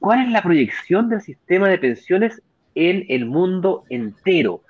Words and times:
cuál 0.00 0.24
es 0.24 0.32
la 0.32 0.42
proyección 0.42 1.08
del 1.08 1.20
sistema 1.20 1.68
de 1.68 1.78
pensiones 1.78 2.42
en 2.74 3.04
el 3.08 3.26
mundo 3.26 3.84
entero. 3.90 4.62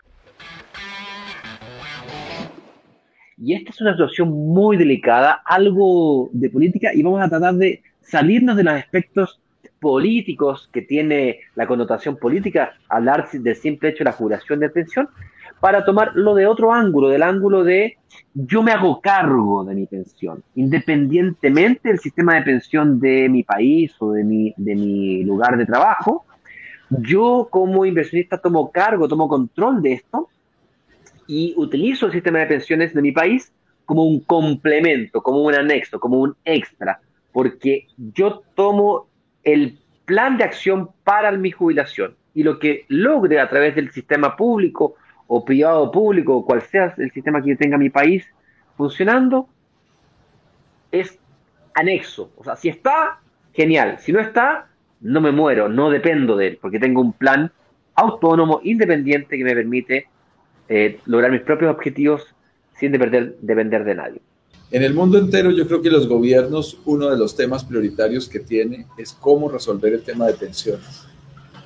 Y 3.38 3.54
esta 3.54 3.70
es 3.70 3.80
una 3.80 3.92
situación 3.92 4.28
muy 4.28 4.76
delicada, 4.76 5.40
algo 5.46 6.28
de 6.32 6.50
política, 6.50 6.92
y 6.92 7.02
vamos 7.02 7.22
a 7.22 7.28
tratar 7.30 7.54
de 7.54 7.82
salirnos 8.02 8.56
de 8.56 8.64
los 8.64 8.74
aspectos 8.74 9.40
políticos 9.80 10.68
que 10.72 10.82
tiene 10.82 11.40
la 11.54 11.66
connotación 11.66 12.18
política, 12.18 12.74
hablar 12.88 13.30
del 13.30 13.56
simple 13.56 13.90
hecho 13.90 14.00
de 14.00 14.10
la 14.10 14.12
jubilación 14.12 14.60
de 14.60 14.68
pensión, 14.68 15.08
para 15.61 15.84
tomarlo 15.84 16.34
de 16.34 16.46
otro 16.46 16.72
ángulo, 16.72 17.08
del 17.08 17.22
ángulo 17.22 17.62
de 17.64 17.98
yo 18.34 18.62
me 18.62 18.72
hago 18.72 19.00
cargo 19.00 19.64
de 19.64 19.74
mi 19.74 19.86
pensión, 19.86 20.42
independientemente 20.54 21.88
del 21.88 21.98
sistema 21.98 22.36
de 22.36 22.42
pensión 22.42 22.98
de 22.98 23.29
mi 23.29 23.42
país 23.42 23.92
o 23.98 24.12
de 24.12 24.24
mi, 24.24 24.54
de 24.56 24.74
mi 24.74 25.23
lugar 25.23 25.56
de 25.56 25.66
trabajo, 25.66 26.24
yo 26.88 27.48
como 27.50 27.84
inversionista 27.84 28.38
tomo 28.38 28.70
cargo, 28.70 29.06
tomo 29.06 29.28
control 29.28 29.83
de 29.83 29.92
esto 29.92 30.28
y 31.27 31.55
utilizo 31.56 32.06
el 32.06 32.12
sistema 32.12 32.41
de 32.41 32.47
pensiones 32.47 32.95
de 32.95 33.02
mi 33.02 33.12
país 33.12 33.52
como 33.84 34.05
un 34.05 34.20
complemento, 34.20 35.22
como 35.22 35.42
un 35.42 35.55
anexo, 35.55 36.00
como 36.00 36.20
un 36.20 36.34
extra, 36.45 37.00
porque 37.33 37.86
yo 38.14 38.42
tomo 38.55 39.06
el 39.42 39.78
plan 40.05 40.36
de 40.36 40.45
acción 40.45 40.91
para 41.05 41.30
mi 41.33 41.50
jubilación 41.50 42.16
y 42.34 42.42
lo 42.42 42.58
que 42.58 42.84
logre 42.88 43.41
a 43.41 43.48
través 43.48 43.74
del 43.74 43.91
sistema 43.91 44.36
público 44.36 44.95
o 45.33 45.45
privado 45.45 45.93
público, 45.93 46.39
o 46.39 46.45
cual 46.45 46.61
sea 46.61 46.93
el 46.98 47.12
sistema 47.12 47.41
que 47.41 47.55
tenga 47.55 47.79
mi 47.79 47.89
país 47.89 48.27
funcionando, 48.77 49.48
es 50.91 51.16
anexo. 51.73 52.33
O 52.37 52.43
sea, 52.43 52.56
si 52.56 52.69
está, 52.69 53.20
genial. 53.53 53.98
Si 54.01 54.11
no 54.11 54.19
está, 54.19 54.66
no 55.01 55.20
me 55.20 55.30
muero, 55.30 55.69
no 55.69 55.89
dependo 55.89 56.37
de 56.37 56.48
él, 56.48 56.59
porque 56.61 56.80
tengo 56.80 57.01
un 57.01 57.12
plan 57.12 57.53
autónomo, 57.95 58.61
independiente, 58.65 59.39
que 59.39 59.45
me 59.45 59.55
permite 59.55 60.09
eh, 60.69 60.98
lograr 61.06 61.31
mis 61.31 61.42
propios 61.42 61.72
objetivos 61.72 62.34
sin 62.75 62.91
depender, 62.91 63.37
depender 63.41 63.84
de 63.84 63.94
nadie. 63.94 64.20
En 64.72 64.83
el 64.83 64.94
mundo 64.94 65.17
entero 65.17 65.53
yo 65.53 65.65
creo 65.69 65.81
que 65.81 65.91
los 65.91 66.09
gobiernos, 66.09 66.81
uno 66.87 67.09
de 67.09 67.17
los 67.17 67.37
temas 67.37 67.62
prioritarios 67.62 68.28
que 68.28 68.41
tiene 68.41 68.87
es 68.98 69.12
cómo 69.12 69.48
resolver 69.48 69.92
el 69.92 70.03
tema 70.03 70.27
de 70.27 70.34
pensiones, 70.34 71.06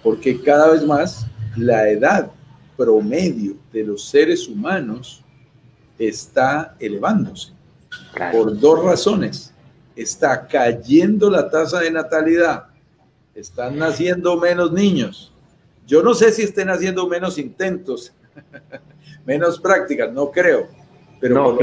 porque 0.03 0.39
cada 0.43 0.71
vez 0.71 0.85
más 0.85 1.27
la 1.57 1.89
edad 1.89 2.31
promedio 2.77 3.57
de 3.73 3.85
los 3.85 4.05
seres 4.05 4.49
humanos 4.49 5.23
está 5.99 6.77
elevándose 6.79 7.53
por 8.33 8.59
dos 8.59 8.85
razones. 8.85 9.53
Está 9.97 10.47
cayendo 10.47 11.31
la 11.31 11.49
tasa 11.49 11.81
de 11.81 11.91
natalidad, 11.91 12.65
están 13.35 13.79
naciendo 13.79 14.37
menos 14.37 14.73
niños. 14.73 15.33
Yo 15.87 16.03
no 16.03 16.15
sé 16.15 16.33
si 16.33 16.43
estén 16.43 16.71
haciendo 16.71 17.07
menos 17.07 17.39
intentos 17.39 18.13
menos 19.25 19.61
prácticas, 19.61 20.13
no 20.13 20.31
creo, 20.31 20.69
pero 21.21 21.57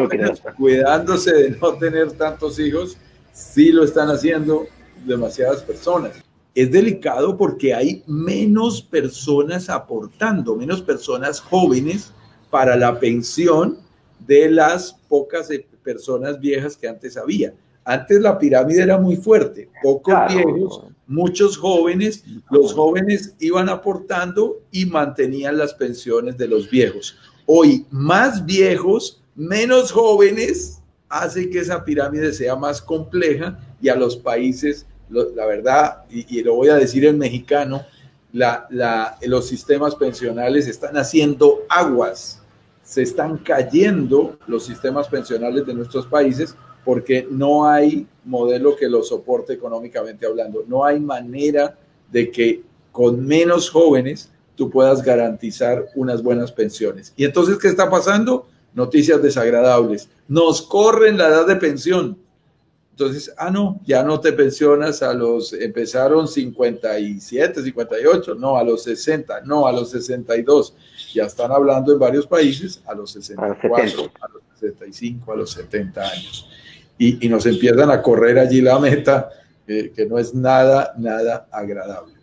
cuidándose 0.57 1.33
de 1.33 1.49
no 1.51 1.73
tener 1.73 2.11
tantos 2.13 2.59
hijos, 2.59 2.97
sí 3.31 3.71
lo 3.71 3.83
están 3.83 4.09
haciendo 4.09 4.65
demasiadas 5.05 5.61
personas. 5.61 6.13
Es 6.53 6.71
delicado 6.71 7.37
porque 7.37 7.73
hay 7.73 8.03
menos 8.07 8.81
personas 8.81 9.69
aportando, 9.69 10.55
menos 10.55 10.81
personas 10.81 11.39
jóvenes 11.39 12.11
para 12.49 12.75
la 12.75 12.99
pensión 12.99 13.77
de 14.19 14.49
las 14.49 14.93
pocas 15.07 15.49
eh, 15.51 15.65
personas 15.83 16.39
viejas 16.39 16.75
que 16.75 16.87
antes 16.87 17.17
había. 17.17 17.53
Antes 17.83 18.21
la 18.21 18.37
pirámide 18.37 18.83
era 18.83 18.97
muy 18.97 19.15
fuerte, 19.15 19.69
pocos 19.81 20.15
viejos, 20.27 20.83
muchos 21.07 21.57
jóvenes, 21.57 22.23
los 22.51 22.73
jóvenes 22.73 23.33
iban 23.39 23.69
aportando 23.69 24.59
y 24.71 24.85
mantenían 24.85 25.57
las 25.57 25.73
pensiones 25.73 26.37
de 26.37 26.47
los 26.47 26.69
viejos 26.69 27.17
hoy 27.53 27.85
más 27.91 28.45
viejos, 28.45 29.21
menos 29.35 29.91
jóvenes, 29.91 30.81
hace 31.09 31.49
que 31.49 31.59
esa 31.59 31.83
pirámide 31.83 32.31
sea 32.31 32.55
más 32.55 32.81
compleja 32.81 33.59
y 33.81 33.89
a 33.89 33.95
los 33.95 34.15
países, 34.15 34.85
la 35.11 35.45
verdad, 35.45 36.03
y, 36.09 36.41
lo 36.41 36.55
voy 36.55 36.69
a 36.69 36.75
decir 36.75 37.05
en 37.05 37.17
mexicano, 37.17 37.85
los 38.31 39.47
sistemas 39.47 39.95
pensionales 39.95 40.67
están 40.67 40.97
haciendo 40.97 41.63
aguas, 41.69 42.41
se 42.83 43.03
están 43.03 43.37
cayendo 43.37 44.37
los 44.47 44.65
sistemas 44.65 45.07
pensionales 45.07 45.65
de 45.65 45.73
nuestros 45.73 46.07
países 46.07 46.55
porque 46.83 47.27
no 47.29 47.67
hay 47.67 48.07
modelo 48.25 48.75
que 48.75 48.89
lo 48.89 49.03
soporte 49.03 49.53
económicamente 49.53 50.25
hablando, 50.25 50.63
no 50.67 50.83
hay 50.83 50.99
manera 50.99 51.77
de 52.11 52.31
que 52.31 52.63
con 52.91 53.25
menos 53.25 53.69
jóvenes 53.69 54.31
tú 54.55 54.69
puedas 54.69 55.01
garantizar 55.01 55.87
unas 55.95 56.21
buenas 56.21 56.51
pensiones. 56.51 57.13
Y 57.15 57.25
entonces, 57.25 57.57
¿qué 57.57 57.67
está 57.67 57.89
pasando? 57.89 58.47
Noticias 58.73 59.21
desagradables. 59.21 60.09
Nos 60.27 60.61
corren 60.61 61.17
la 61.17 61.27
edad 61.27 61.47
de 61.47 61.55
pensión. 61.55 62.17
Entonces, 63.01 63.33
ah, 63.35 63.49
no, 63.49 63.81
ya 63.83 64.03
no 64.03 64.19
te 64.19 64.31
pensionas 64.31 65.01
a 65.01 65.11
los, 65.15 65.53
empezaron 65.53 66.27
57, 66.27 67.63
58, 67.63 68.35
no, 68.35 68.57
a 68.57 68.63
los 68.63 68.83
60, 68.83 69.41
no, 69.41 69.65
a 69.65 69.71
los 69.71 69.89
62. 69.89 70.75
Ya 71.11 71.25
están 71.25 71.51
hablando 71.51 71.91
en 71.91 71.97
varios 71.97 72.27
países 72.27 72.83
a 72.85 72.93
los 72.93 73.11
64, 73.13 74.11
a 74.21 74.29
los 74.29 74.43
65, 74.59 75.33
a 75.33 75.35
los 75.35 75.51
70 75.51 76.01
años. 76.01 76.47
Y, 76.99 77.27
nos 77.27 77.47
empiezan 77.47 77.89
a 77.89 78.03
correr 78.03 78.37
allí 78.37 78.61
la 78.61 78.77
meta, 78.77 79.31
que 79.65 80.05
no 80.07 80.19
es 80.19 80.35
nada, 80.35 80.93
nada 80.95 81.47
agradable. 81.51 82.20